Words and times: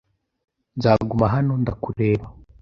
Nzaguma 0.77 1.25
hano 1.33 1.53
ndakureba. 1.61 2.25